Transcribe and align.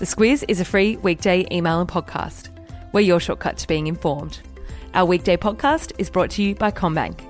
The 0.00 0.06
Squiz 0.06 0.42
is 0.48 0.60
a 0.60 0.64
free 0.64 0.96
weekday 0.96 1.46
email 1.52 1.78
and 1.78 1.86
podcast. 1.86 2.48
We're 2.90 3.02
your 3.02 3.20
shortcut 3.20 3.58
to 3.58 3.68
being 3.68 3.86
informed. 3.86 4.40
Our 4.94 5.04
weekday 5.04 5.36
podcast 5.36 5.92
is 5.98 6.08
brought 6.08 6.30
to 6.30 6.42
you 6.42 6.54
by 6.54 6.70
CommBank, 6.70 7.20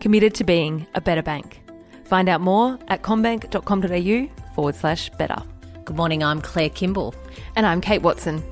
committed 0.00 0.34
to 0.36 0.44
being 0.44 0.86
a 0.94 1.02
better 1.02 1.20
bank. 1.20 1.60
Find 2.06 2.30
out 2.30 2.40
more 2.40 2.78
at 2.88 3.02
commbank.com.au 3.02 4.54
forward 4.54 4.74
slash 4.74 5.10
better. 5.18 5.36
Good 5.84 5.96
morning, 5.98 6.24
I'm 6.24 6.40
Claire 6.40 6.70
Kimball. 6.70 7.14
And 7.56 7.66
I'm 7.66 7.82
Kate 7.82 8.00
Walton. 8.00 8.42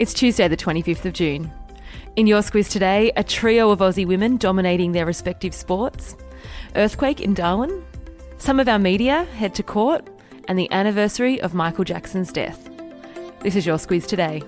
It's 0.00 0.12
Tuesday, 0.12 0.48
the 0.48 0.56
25th 0.56 1.04
of 1.04 1.12
June. 1.12 1.52
In 2.16 2.26
your 2.26 2.40
squiz 2.40 2.68
today, 2.68 3.12
a 3.14 3.22
trio 3.22 3.70
of 3.70 3.78
Aussie 3.78 4.08
women 4.08 4.38
dominating 4.38 4.90
their 4.90 5.06
respective 5.06 5.54
sports, 5.54 6.16
earthquake 6.74 7.20
in 7.20 7.34
Darwin, 7.34 7.86
some 8.38 8.58
of 8.58 8.68
our 8.68 8.80
media 8.80 9.22
head 9.22 9.54
to 9.54 9.62
court, 9.62 10.10
and 10.48 10.58
the 10.58 10.72
anniversary 10.72 11.40
of 11.40 11.54
Michael 11.54 11.84
Jackson's 11.84 12.32
death. 12.32 12.69
This 13.42 13.56
is 13.56 13.64
your 13.64 13.78
squiz 13.78 14.06
today. 14.06 14.42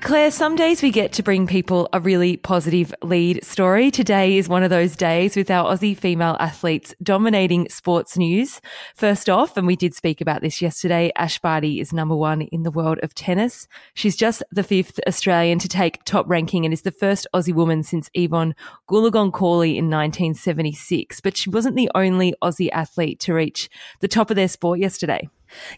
Claire, 0.00 0.30
some 0.30 0.56
days 0.56 0.80
we 0.80 0.90
get 0.90 1.12
to 1.12 1.22
bring 1.22 1.46
people 1.46 1.88
a 1.92 2.00
really 2.00 2.36
positive 2.36 2.94
lead 3.02 3.44
story. 3.44 3.90
Today 3.90 4.38
is 4.38 4.48
one 4.48 4.62
of 4.62 4.70
those 4.70 4.96
days 4.96 5.36
with 5.36 5.50
our 5.50 5.72
Aussie 5.72 5.96
female 5.96 6.36
athletes 6.40 6.94
dominating 7.02 7.68
sports 7.68 8.16
news. 8.16 8.60
First 8.94 9.28
off, 9.28 9.56
and 9.56 9.66
we 9.66 9.76
did 9.76 9.94
speak 9.94 10.20
about 10.20 10.40
this 10.40 10.62
yesterday, 10.62 11.12
Ash 11.14 11.38
Barty 11.38 11.78
is 11.78 11.92
number 11.92 12.16
one 12.16 12.42
in 12.42 12.62
the 12.62 12.70
world 12.70 12.98
of 13.02 13.14
tennis. 13.14 13.68
She's 13.92 14.16
just 14.16 14.42
the 14.50 14.62
fifth 14.62 14.98
Australian 15.06 15.58
to 15.58 15.68
take 15.68 16.02
top 16.04 16.28
ranking 16.28 16.64
and 16.64 16.72
is 16.72 16.82
the 16.82 16.90
first 16.90 17.26
Aussie 17.34 17.54
woman 17.54 17.82
since 17.82 18.10
Evonne 18.16 18.54
Goolagong-Cawley 18.88 19.76
in 19.76 19.90
1976. 19.90 21.20
But 21.20 21.36
she 21.36 21.50
wasn't 21.50 21.76
the 21.76 21.90
only 21.94 22.34
Aussie 22.42 22.70
athlete 22.72 23.20
to 23.20 23.34
reach 23.34 23.68
the 24.00 24.08
top 24.08 24.30
of 24.30 24.36
their 24.36 24.48
sport 24.48 24.78
yesterday 24.78 25.28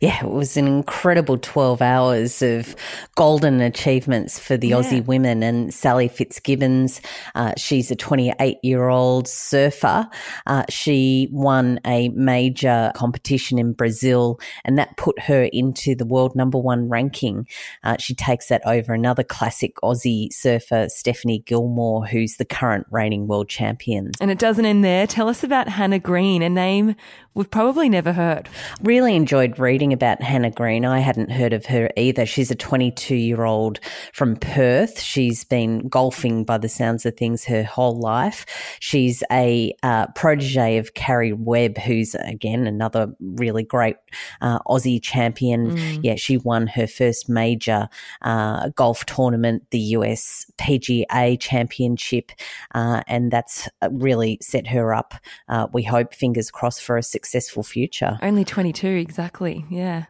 yeah, 0.01 0.25
it 0.25 0.31
was 0.31 0.57
an 0.57 0.67
incredible 0.67 1.39
12 1.39 1.83
hours 1.83 2.43
of 2.43 2.75
golden 3.17 3.61
achievements 3.61 4.39
for 4.39 4.57
the 4.57 4.69
yeah. 4.69 4.77
Aussie 4.77 5.05
women. 5.05 5.43
And 5.43 5.73
Sally 5.73 6.09
Fitzgibbons, 6.09 7.01
uh, 7.35 7.53
she's 7.57 7.91
a 7.91 7.97
28 7.97 8.59
year 8.63 8.89
old 8.89 9.29
surfer. 9.29 10.09
Uh, 10.47 10.65
she 10.69 11.29
won 11.33 11.81
a 11.87 12.09
major 12.11 12.93
competition 12.95 13.59
in 13.59 13.73
Brazil, 13.73 14.41
and 14.65 14.79
that 14.79 14.97
put 14.97 15.19
her 15.21 15.45
into 15.53 15.95
the 15.95 16.05
world 16.05 16.35
number 16.35 16.59
one 16.59 16.89
ranking. 16.89 17.47
Uh, 17.85 17.97
she 17.99 18.15
takes 18.15 18.49
that 18.49 18.63
over 18.67 18.93
another 18.93 19.23
classic 19.23 19.77
Aussie 19.83 20.33
surfer, 20.33 20.89
Stephanie 20.89 21.41
Gilmore, 21.47 22.07
who's 22.07 22.37
the 22.37 22.45
current 22.45 22.87
reigning 22.91 23.27
world 23.27 23.49
champion. 23.49 24.11
And 24.21 24.31
it 24.31 24.39
doesn't 24.39 24.65
end 24.65 24.85
there. 24.85 25.07
Tell 25.07 25.29
us 25.29 25.43
about 25.45 25.69
Hannah 25.69 25.99
Green, 25.99 26.43
a 26.43 26.49
name 26.49 26.97
we've 27.35 27.51
probably 27.51 27.89
never 27.89 28.13
heard. 28.13 28.49
Really 28.83 29.15
enjoyed 29.15 29.59
reading 29.61 29.93
about 29.93 30.23
Hannah 30.23 30.51
Green. 30.51 30.85
I 30.85 31.01
hadn't 31.01 31.31
heard 31.31 31.53
of 31.53 31.67
her 31.67 31.91
either. 31.97 32.25
She's 32.25 32.51
a 32.51 32.55
22 32.55 33.15
year 33.15 33.45
old 33.45 33.79
from 34.13 34.37
Perth. 34.37 35.01
She's 35.01 35.45
been 35.45 35.89
golfing 35.89 36.45
by 36.45 36.59
the 36.59 36.69
sounds 36.69 37.05
of 37.05 37.17
things 37.17 37.45
her 37.45 37.63
whole 37.63 37.99
life. 37.99 38.47
She's 38.81 39.23
a 39.31 39.75
uh, 39.83 40.07
protege 40.15 40.79
of 40.79 40.95
Karrie 40.95 41.37
Webb, 41.37 41.79
who's 41.79 42.15
again 42.15 42.67
another 42.67 43.15
really 43.21 43.63
great 43.63 43.97
uh, 44.41 44.59
Aussie 44.61 45.03
champion. 45.03 45.77
Mm. 45.77 46.01
Yeah, 46.03 46.15
she 46.17 46.39
won 46.39 46.67
her 46.69 46.87
first 46.87 47.29
major 47.29 47.89
uh, 48.23 48.71
golf 48.71 49.05
tournament, 49.05 49.65
the 49.71 49.79
US 49.97 50.51
PGA 50.59 51.39
Championship, 51.39 52.33
uh, 52.75 53.03
and 53.07 53.31
that's 53.31 53.69
really 53.91 54.39
set 54.41 54.67
her 54.69 54.95
up. 54.95 55.15
Uh, 55.49 55.67
we 55.73 55.83
hope, 55.83 56.15
fingers 56.15 56.51
crossed, 56.51 56.83
for 56.83 56.97
a 56.97 57.03
successful 57.03 57.63
future. 57.63 58.19
Only 58.23 58.45
22, 58.45 58.87
exactly. 58.87 59.50
Yeah. 59.71 60.05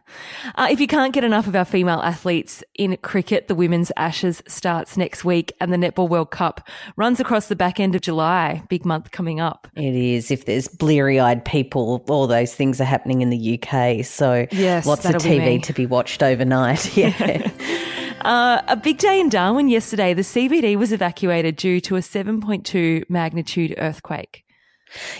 Uh, 0.55 0.67
if 0.69 0.79
you 0.79 0.87
can't 0.87 1.13
get 1.13 1.23
enough 1.23 1.47
of 1.47 1.55
our 1.55 1.65
female 1.65 1.99
athletes 1.99 2.63
in 2.75 2.97
cricket, 2.97 3.47
the 3.47 3.55
Women's 3.55 3.91
Ashes 3.97 4.41
starts 4.47 4.97
next 4.97 5.23
week 5.25 5.53
and 5.59 5.71
the 5.71 5.77
Netball 5.77 6.09
World 6.09 6.31
Cup 6.31 6.67
runs 6.95 7.19
across 7.19 7.47
the 7.47 7.55
back 7.55 7.79
end 7.79 7.95
of 7.95 8.01
July. 8.01 8.63
Big 8.69 8.85
month 8.85 9.11
coming 9.11 9.39
up. 9.39 9.67
It 9.75 9.95
is. 9.95 10.31
If 10.31 10.45
there's 10.45 10.67
bleary 10.67 11.19
eyed 11.19 11.43
people, 11.45 12.03
all 12.09 12.27
those 12.27 12.53
things 12.53 12.79
are 12.81 12.85
happening 12.85 13.21
in 13.21 13.29
the 13.29 13.59
UK. 13.59 14.05
So 14.05 14.47
yes, 14.51 14.85
lots 14.85 15.05
of 15.05 15.15
TV 15.15 15.61
to 15.63 15.73
be 15.73 15.85
watched 15.85 16.23
overnight. 16.23 16.95
Yeah. 17.01 17.49
Uh, 18.21 18.61
a 18.67 18.75
big 18.75 18.99
day 18.99 19.19
in 19.19 19.29
Darwin 19.29 19.67
yesterday. 19.67 20.13
The 20.13 20.21
CBD 20.21 20.75
was 20.75 20.91
evacuated 20.91 21.55
due 21.55 21.81
to 21.81 21.95
a 21.95 22.01
7.2 22.01 23.09
magnitude 23.09 23.73
earthquake. 23.79 24.45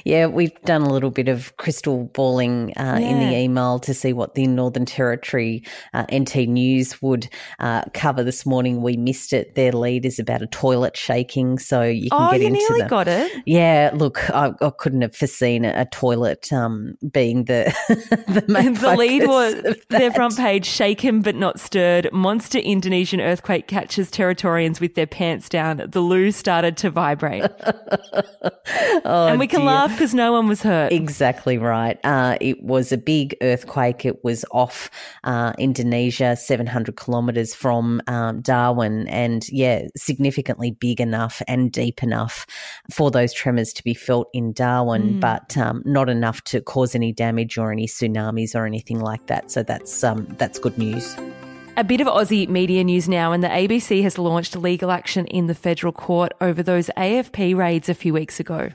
Yeah, 0.06 0.28
we've 0.28 0.60
done 0.64 0.82
a 0.82 0.92
little 0.92 1.12
bit 1.12 1.28
of 1.28 1.56
crystal 1.58 2.06
balling 2.14 2.74
uh, 2.78 2.98
yeah. 3.00 3.08
in 3.08 3.20
the 3.20 3.36
email 3.36 3.80
to 3.80 3.94
see 3.94 4.14
what 4.14 4.36
the 4.36 4.48
Northern 4.48 4.86
Territory 4.86 5.64
uh, 5.94 6.06
NT 6.14 6.48
News 6.48 7.02
would 7.02 7.30
uh, 7.60 7.84
cover 7.94 8.24
this 8.24 8.46
morning. 8.46 8.82
We 8.82 8.98
missed 8.98 9.34
it. 9.34 9.56
Their 9.56 9.72
lead 9.72 10.06
is 10.06 10.20
about 10.20 10.42
a 10.42 10.48
toilet 10.48 10.98
shaking, 10.98 11.60
so 11.60 11.84
you 11.84 12.10
can 12.10 12.28
oh, 12.28 12.32
get 12.32 12.42
you 12.42 12.48
into 12.48 12.60
nearly 12.60 12.88
got 12.88 13.08
it. 13.08 13.32
Yeah, 13.46 13.92
look, 13.94 14.30
I, 14.32 14.54
I 14.62 14.72
couldn't 14.78 15.02
have 15.02 15.16
foreseen 15.16 15.66
a, 15.66 15.82
a 15.82 15.86
toilet 15.86 16.52
um, 16.52 16.96
being 17.12 17.46
the 17.46 17.74
the 18.28 18.44
main 18.48 18.74
The 18.74 18.96
lead 18.96 19.28
was 19.28 19.78
their 19.90 20.12
front 20.12 20.38
page: 20.38 20.66
shaken 20.66 21.22
but 21.22 21.36
not 21.36 21.60
stirred. 21.60 22.12
Monster 22.12 22.60
Indonesian 22.60 23.22
earthquake 23.22 23.68
catches 23.68 24.10
Territorians 24.10 24.80
with 24.80 24.96
their 24.96 25.08
pants 25.08 25.50
down. 25.50 25.78
The 25.78 26.02
loo 26.02 26.32
started 26.32 26.78
to 26.78 26.90
vibrate, 26.90 27.44
oh, 29.06 29.28
and 29.28 29.40
we 29.40 29.48
can 29.48 29.61
laugh 29.66 29.92
because 29.92 30.14
no 30.14 30.32
one 30.32 30.48
was 30.48 30.62
hurt. 30.62 30.92
Exactly 30.92 31.58
right. 31.58 32.00
Uh, 32.04 32.38
it 32.42 32.64
was 32.64 32.92
a 32.92 32.98
big 32.98 33.36
earthquake. 33.42 34.06
It 34.06 34.24
was 34.24 34.46
off 34.52 34.90
uh, 35.24 35.54
Indonesia, 35.58 36.36
700 36.36 36.96
kilometres 36.98 37.54
from 37.54 38.02
um, 38.08 38.42
Darwin, 38.42 39.08
and 39.08 39.48
yeah, 39.50 39.88
significantly 39.96 40.72
big 40.72 41.00
enough 41.02 41.42
and 41.48 41.72
deep 41.72 42.04
enough 42.04 42.46
for 42.92 43.12
those 43.12 43.34
tremors 43.34 43.74
to 43.74 43.84
be 43.84 43.94
felt 43.94 44.30
in 44.34 44.54
Darwin, 44.54 45.16
mm. 45.16 45.20
but 45.20 45.58
um, 45.58 45.82
not 45.86 46.10
enough 46.10 46.44
to 46.46 46.62
cause 46.62 46.96
any 46.96 47.12
damage 47.12 47.58
or 47.58 47.72
any 47.72 47.88
tsunamis 47.88 48.56
or 48.56 48.66
anything 48.66 49.00
like 49.00 49.28
that. 49.28 49.52
So 49.52 49.64
that's 49.64 50.04
um, 50.04 50.28
that's 50.38 50.60
good 50.60 50.78
news. 50.78 51.16
A 51.78 51.86
bit 51.86 52.02
of 52.02 52.08
Aussie 52.08 52.50
media 52.50 52.84
news 52.84 53.08
now, 53.08 53.32
and 53.32 53.42
the 53.42 53.48
ABC 53.48 54.04
has 54.04 54.18
launched 54.18 54.58
legal 54.58 54.92
action 54.92 55.26
in 55.28 55.48
the 55.48 55.56
federal 55.56 55.94
court 55.94 56.34
over 56.42 56.62
those 56.62 56.90
AFP 56.98 57.56
raids 57.56 57.88
a 57.88 57.94
few 57.94 58.14
weeks 58.14 58.42
ago. 58.42 58.72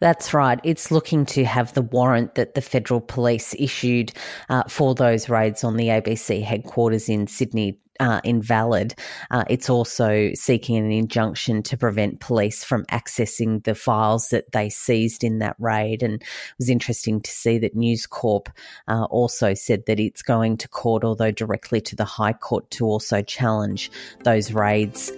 That's 0.00 0.34
right. 0.34 0.60
It's 0.64 0.90
looking 0.90 1.26
to 1.26 1.44
have 1.44 1.72
the 1.74 1.82
warrant 1.82 2.34
that 2.34 2.54
the 2.54 2.60
federal 2.60 3.00
police 3.00 3.54
issued 3.58 4.12
uh, 4.48 4.64
for 4.68 4.94
those 4.94 5.28
raids 5.28 5.64
on 5.64 5.76
the 5.76 5.88
ABC 5.88 6.42
headquarters 6.42 7.08
in 7.08 7.26
Sydney 7.26 7.78
uh, 8.00 8.20
invalid. 8.24 8.94
Uh, 9.30 9.44
it's 9.48 9.70
also 9.70 10.30
seeking 10.34 10.76
an 10.76 10.90
injunction 10.90 11.62
to 11.62 11.76
prevent 11.76 12.20
police 12.20 12.64
from 12.64 12.84
accessing 12.86 13.62
the 13.64 13.74
files 13.74 14.28
that 14.30 14.50
they 14.52 14.68
seized 14.68 15.22
in 15.22 15.38
that 15.38 15.56
raid. 15.58 16.02
And 16.02 16.14
it 16.14 16.28
was 16.58 16.68
interesting 16.68 17.20
to 17.20 17.30
see 17.30 17.58
that 17.58 17.76
News 17.76 18.06
Corp 18.06 18.48
uh, 18.88 19.04
also 19.04 19.54
said 19.54 19.86
that 19.86 20.00
it's 20.00 20.22
going 20.22 20.56
to 20.58 20.68
court, 20.68 21.04
although 21.04 21.30
directly 21.30 21.80
to 21.82 21.96
the 21.96 22.04
High 22.04 22.32
Court, 22.32 22.68
to 22.72 22.86
also 22.86 23.22
challenge 23.22 23.90
those 24.24 24.52
raids. 24.52 25.12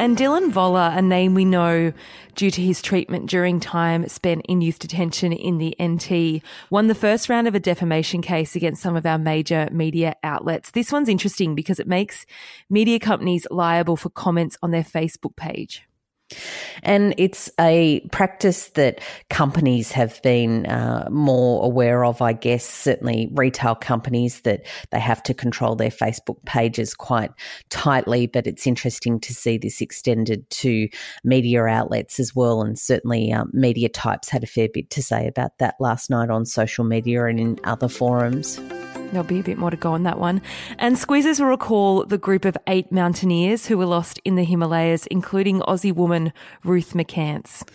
And 0.00 0.16
Dylan 0.16 0.50
Voller, 0.50 0.96
a 0.96 1.02
name 1.02 1.34
we 1.34 1.44
know 1.44 1.92
due 2.34 2.50
to 2.50 2.62
his 2.62 2.80
treatment 2.80 3.28
during 3.28 3.60
time 3.60 4.08
spent 4.08 4.46
in 4.48 4.62
youth 4.62 4.78
detention 4.78 5.30
in 5.30 5.58
the 5.58 5.76
NT, 5.78 6.42
won 6.70 6.86
the 6.86 6.94
first 6.94 7.28
round 7.28 7.46
of 7.46 7.54
a 7.54 7.60
defamation 7.60 8.22
case 8.22 8.56
against 8.56 8.80
some 8.80 8.96
of 8.96 9.04
our 9.04 9.18
major 9.18 9.68
media 9.70 10.16
outlets. 10.24 10.70
This 10.70 10.90
one's 10.90 11.10
interesting 11.10 11.54
because 11.54 11.78
it 11.78 11.86
makes 11.86 12.24
media 12.70 12.98
companies 12.98 13.46
liable 13.50 13.98
for 13.98 14.08
comments 14.08 14.56
on 14.62 14.70
their 14.70 14.84
Facebook 14.84 15.36
page. 15.36 15.86
And 16.82 17.14
it's 17.18 17.50
a 17.58 18.00
practice 18.12 18.68
that 18.70 19.00
companies 19.28 19.92
have 19.92 20.20
been 20.22 20.66
uh, 20.66 21.08
more 21.10 21.64
aware 21.64 22.04
of, 22.04 22.22
I 22.22 22.32
guess, 22.32 22.64
certainly 22.64 23.28
retail 23.32 23.74
companies 23.74 24.40
that 24.42 24.66
they 24.90 25.00
have 25.00 25.22
to 25.24 25.34
control 25.34 25.76
their 25.76 25.90
Facebook 25.90 26.44
pages 26.44 26.94
quite 26.94 27.30
tightly. 27.68 28.26
But 28.26 28.46
it's 28.46 28.66
interesting 28.66 29.20
to 29.20 29.34
see 29.34 29.58
this 29.58 29.80
extended 29.80 30.48
to 30.50 30.88
media 31.24 31.64
outlets 31.64 32.20
as 32.20 32.34
well. 32.34 32.62
And 32.62 32.78
certainly 32.78 33.32
um, 33.32 33.50
media 33.52 33.88
types 33.88 34.28
had 34.28 34.44
a 34.44 34.46
fair 34.46 34.68
bit 34.72 34.90
to 34.90 35.02
say 35.02 35.26
about 35.26 35.58
that 35.58 35.74
last 35.80 36.10
night 36.10 36.30
on 36.30 36.46
social 36.46 36.84
media 36.84 37.26
and 37.26 37.40
in 37.40 37.60
other 37.64 37.88
forums. 37.88 38.58
There'll 39.12 39.26
be 39.26 39.40
a 39.40 39.42
bit 39.42 39.58
more 39.58 39.70
to 39.70 39.76
go 39.76 39.92
on 39.92 40.04
that 40.04 40.18
one. 40.18 40.40
And 40.78 40.96
Squizzers 40.96 41.40
will 41.40 41.48
recall 41.48 42.04
the 42.04 42.18
group 42.18 42.44
of 42.44 42.56
eight 42.68 42.92
mountaineers 42.92 43.66
who 43.66 43.76
were 43.76 43.86
lost 43.86 44.20
in 44.24 44.36
the 44.36 44.44
Himalayas, 44.44 45.06
including 45.06 45.60
Aussie 45.60 45.94
woman 45.94 46.32
Ruth 46.62 46.94
McCance. 46.94 47.68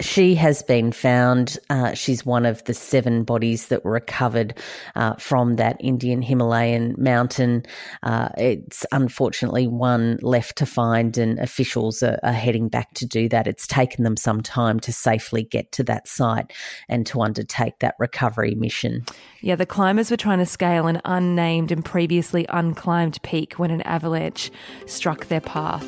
She 0.00 0.34
has 0.36 0.62
been 0.62 0.90
found. 0.90 1.58
Uh, 1.68 1.92
she's 1.92 2.24
one 2.24 2.46
of 2.46 2.64
the 2.64 2.74
seven 2.74 3.22
bodies 3.22 3.68
that 3.68 3.84
were 3.84 3.92
recovered 3.92 4.58
uh, 4.96 5.14
from 5.16 5.56
that 5.56 5.76
Indian 5.78 6.22
Himalayan 6.22 6.94
mountain. 6.96 7.64
Uh, 8.02 8.30
it's 8.38 8.86
unfortunately 8.90 9.66
one 9.66 10.18
left 10.22 10.56
to 10.56 10.66
find, 10.66 11.16
and 11.18 11.38
officials 11.38 12.02
are, 12.02 12.18
are 12.22 12.32
heading 12.32 12.68
back 12.68 12.94
to 12.94 13.06
do 13.06 13.28
that. 13.28 13.46
It's 13.46 13.66
taken 13.66 14.04
them 14.04 14.16
some 14.16 14.40
time 14.40 14.80
to 14.80 14.92
safely 14.92 15.42
get 15.42 15.70
to 15.72 15.84
that 15.84 16.08
site 16.08 16.52
and 16.88 17.06
to 17.06 17.20
undertake 17.20 17.78
that 17.80 17.94
recovery 17.98 18.54
mission. 18.54 19.04
Yeah, 19.40 19.56
the 19.56 19.66
climbers 19.66 20.10
were 20.10 20.16
trying 20.16 20.38
to 20.38 20.46
scale 20.62 20.86
an 20.86 21.00
unnamed 21.04 21.72
and 21.72 21.84
previously 21.84 22.46
unclimbed 22.48 23.20
peak 23.22 23.54
when 23.54 23.72
an 23.72 23.82
avalanche 23.82 24.48
struck 24.86 25.26
their 25.26 25.40
path. 25.40 25.84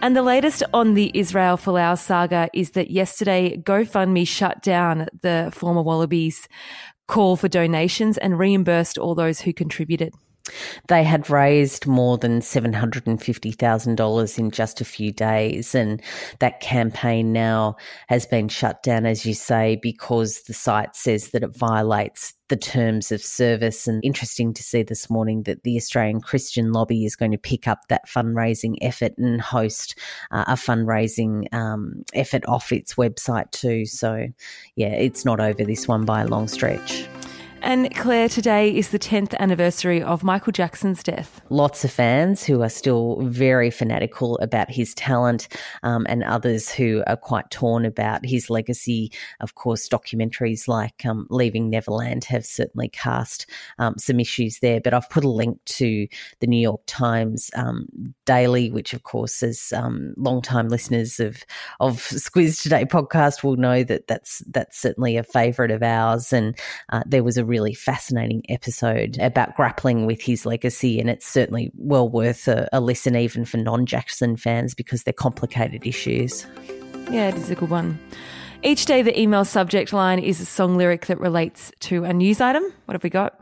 And 0.00 0.16
the 0.16 0.22
latest 0.22 0.62
on 0.72 0.94
the 0.94 1.10
Israel 1.12 1.58
Folau 1.58 1.98
saga 1.98 2.48
is 2.54 2.70
that 2.70 2.90
yesterday 2.90 3.58
GoFundMe 3.58 4.26
shut 4.26 4.62
down 4.62 5.06
the 5.20 5.50
former 5.52 5.82
Wallabies 5.82 6.48
call 7.08 7.36
for 7.36 7.48
donations 7.48 8.16
and 8.16 8.38
reimbursed 8.38 8.96
all 8.96 9.14
those 9.14 9.42
who 9.42 9.52
contributed. 9.52 10.14
They 10.88 11.04
had 11.04 11.30
raised 11.30 11.86
more 11.86 12.18
than 12.18 12.40
$750,000 12.40 14.38
in 14.38 14.50
just 14.50 14.80
a 14.80 14.84
few 14.84 15.12
days. 15.12 15.74
And 15.74 16.02
that 16.38 16.60
campaign 16.60 17.32
now 17.32 17.76
has 18.08 18.26
been 18.26 18.48
shut 18.48 18.82
down, 18.82 19.06
as 19.06 19.24
you 19.26 19.34
say, 19.34 19.78
because 19.80 20.42
the 20.42 20.54
site 20.54 20.96
says 20.96 21.30
that 21.30 21.42
it 21.42 21.56
violates 21.56 22.34
the 22.50 22.56
terms 22.56 23.10
of 23.10 23.22
service. 23.22 23.86
And 23.86 24.04
interesting 24.04 24.52
to 24.54 24.62
see 24.62 24.82
this 24.82 25.08
morning 25.08 25.44
that 25.44 25.62
the 25.62 25.76
Australian 25.76 26.20
Christian 26.20 26.72
Lobby 26.72 27.06
is 27.06 27.16
going 27.16 27.30
to 27.30 27.38
pick 27.38 27.66
up 27.66 27.80
that 27.88 28.08
fundraising 28.08 28.76
effort 28.82 29.16
and 29.16 29.40
host 29.40 29.96
uh, 30.30 30.44
a 30.48 30.54
fundraising 30.54 31.52
um, 31.54 32.02
effort 32.12 32.44
off 32.46 32.72
its 32.72 32.94
website 32.94 33.50
too. 33.52 33.86
So, 33.86 34.26
yeah, 34.76 34.88
it's 34.88 35.24
not 35.24 35.40
over 35.40 35.64
this 35.64 35.88
one 35.88 36.04
by 36.04 36.22
a 36.22 36.26
long 36.26 36.48
stretch. 36.48 37.06
And 37.62 37.94
Claire, 37.94 38.28
today 38.28 38.74
is 38.74 38.88
the 38.88 38.98
10th 38.98 39.36
anniversary 39.38 40.02
of 40.02 40.24
Michael 40.24 40.52
Jackson's 40.52 41.02
death. 41.02 41.42
Lots 41.50 41.84
of 41.84 41.90
fans 41.90 42.42
who 42.42 42.62
are 42.62 42.70
still 42.70 43.20
very 43.22 43.70
fanatical 43.70 44.38
about 44.38 44.70
his 44.70 44.94
talent, 44.94 45.48
um, 45.82 46.06
and 46.08 46.24
others 46.24 46.70
who 46.70 47.02
are 47.06 47.16
quite 47.16 47.50
torn 47.50 47.84
about 47.84 48.24
his 48.24 48.48
legacy. 48.48 49.12
Of 49.40 49.56
course, 49.56 49.88
documentaries 49.88 50.68
like 50.68 51.04
um, 51.04 51.26
Leaving 51.28 51.68
Neverland 51.68 52.24
have 52.24 52.46
certainly 52.46 52.88
cast 52.88 53.46
um, 53.78 53.96
some 53.98 54.20
issues 54.20 54.60
there. 54.60 54.80
But 54.80 54.94
I've 54.94 55.10
put 55.10 55.24
a 55.24 55.30
link 55.30 55.58
to 55.66 56.08
the 56.40 56.46
New 56.46 56.60
York 56.60 56.80
Times 56.86 57.50
um, 57.54 57.86
Daily, 58.24 58.70
which, 58.70 58.94
of 58.94 59.02
course, 59.02 59.42
as 59.42 59.72
um, 59.76 60.14
long-time 60.16 60.68
listeners 60.68 61.20
of 61.20 61.44
of 61.78 61.98
Squiz 61.98 62.62
Today 62.62 62.86
podcast 62.86 63.44
will 63.44 63.56
know 63.56 63.84
that 63.84 64.06
that's 64.06 64.42
that's 64.48 64.78
certainly 64.78 65.18
a 65.18 65.22
favourite 65.22 65.70
of 65.70 65.82
ours. 65.82 66.32
And 66.32 66.58
uh, 66.88 67.02
there 67.06 67.22
was 67.22 67.36
a 67.36 67.49
really 67.50 67.74
fascinating 67.74 68.42
episode 68.48 69.18
about 69.18 69.56
grappling 69.56 70.06
with 70.06 70.22
his 70.22 70.46
legacy. 70.46 71.00
And 71.00 71.10
it's 71.10 71.26
certainly 71.26 71.70
well 71.76 72.08
worth 72.08 72.48
a, 72.48 72.68
a 72.72 72.80
listen, 72.80 73.16
even 73.16 73.44
for 73.44 73.58
non 73.58 73.84
Jackson 73.84 74.36
fans, 74.36 74.74
because 74.74 75.02
they're 75.02 75.12
complicated 75.12 75.86
issues. 75.86 76.46
Yeah, 77.10 77.28
it 77.28 77.34
is 77.34 77.50
a 77.50 77.56
good 77.56 77.70
one. 77.70 77.98
Each 78.62 78.84
day, 78.86 79.02
the 79.02 79.18
email 79.18 79.44
subject 79.44 79.92
line 79.92 80.18
is 80.18 80.40
a 80.40 80.46
song 80.46 80.76
lyric 80.76 81.06
that 81.06 81.18
relates 81.18 81.72
to 81.80 82.04
a 82.04 82.12
news 82.12 82.40
item. 82.40 82.62
What 82.84 82.94
have 82.94 83.02
we 83.02 83.10
got? 83.10 83.40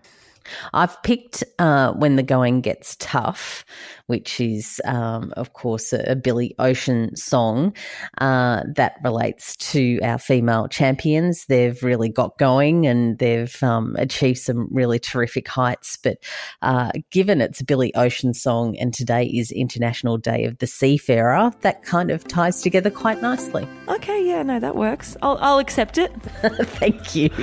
I've 0.73 1.01
picked 1.03 1.45
uh, 1.59 1.93
When 1.93 2.17
the 2.17 2.23
Going 2.23 2.61
Gets 2.61 2.97
Tough, 2.99 3.65
which 4.07 4.41
is, 4.41 4.81
um, 4.85 5.33
of 5.37 5.53
course, 5.53 5.93
a, 5.93 6.13
a, 6.13 6.17
Billy 6.17 6.55
Ocean 6.59 7.15
song 7.15 7.75
uh, 8.19 8.63
that 8.75 8.97
relates 9.05 9.57
to 9.57 10.01
our 10.03 10.19
female 10.19 10.67
champions. 10.69 11.45
They've 11.47 11.81
really 11.83 12.09
got 12.09 12.39
going 12.39 12.87
and 12.87 13.19
they've 13.19 13.63
um, 13.63 13.97
achieved 13.99 14.39
some 14.39 14.69
really 14.71 14.99
terrific 14.99 15.47
heights. 15.47 15.99
But 16.03 16.19
uh, 16.63 16.91
given 17.11 17.41
it's 17.41 17.61
a 17.61 17.65
Billy 17.65 17.95
Ocean 17.95 18.35
song 18.35 18.77
and 18.79 18.95
today 18.95 19.27
is 19.27 19.53
International 19.53 20.17
Day 20.17 20.45
of 20.45 20.59
the 20.59 20.67
Seafarer, 20.67 21.53
that 21.61 21.83
kind 21.83 22.11
of 22.11 22.27
ties 22.27 22.63
together 22.63 22.91
quite 22.91 23.21
nicely. 23.21 23.69
Okay, 23.89 24.27
yeah, 24.27 24.43
no, 24.43 24.59
that 24.59 24.75
works. 24.77 25.17
I'll, 25.23 25.39
I'll 25.41 25.59
accept 25.59 25.99
it. 25.99 26.13
Thank 26.43 27.15
you. 27.15 27.29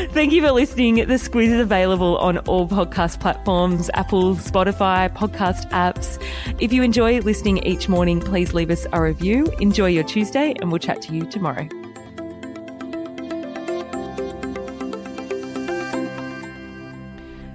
Thank 0.12 0.32
you 0.32 0.42
for 0.42 0.50
listening. 0.50 0.96
The 0.96 1.14
Squiz 1.14 1.46
is 1.46 1.60
available 1.60 2.18
on 2.18 2.38
all 2.38 2.66
podcast 2.68 3.20
platforms 3.20 3.88
Apple, 3.94 4.34
Spotify, 4.34 5.08
podcast 5.14 5.70
apps. 5.70 6.20
If 6.60 6.72
you 6.72 6.82
enjoy 6.82 7.20
listening 7.20 7.58
each 7.58 7.88
morning, 7.88 8.20
please 8.20 8.52
leave 8.52 8.70
us 8.70 8.86
a 8.92 9.00
review. 9.00 9.46
Enjoy 9.60 9.86
your 9.86 10.02
Tuesday, 10.02 10.52
and 10.60 10.72
we'll 10.72 10.80
chat 10.80 11.00
to 11.02 11.14
you 11.14 11.26
tomorrow. 11.26 11.68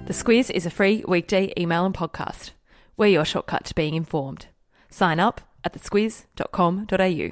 The 0.06 0.14
Squiz 0.14 0.50
is 0.50 0.66
a 0.66 0.70
free 0.70 1.04
weekday 1.08 1.52
email 1.58 1.86
and 1.86 1.94
podcast. 1.94 2.52
We're 2.96 3.08
your 3.08 3.26
shortcut 3.26 3.66
to 3.66 3.76
being 3.76 3.96
informed. 3.96 4.48
Sign 4.90 5.20
up 5.20 5.42
at 5.66 5.74
thesquiz.com.au. 5.74 7.32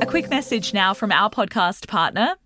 A 0.00 0.06
quick 0.06 0.30
message 0.30 0.72
now 0.72 0.94
from 0.94 1.10
our 1.10 1.28
podcast 1.28 1.88
partner, 1.88 2.36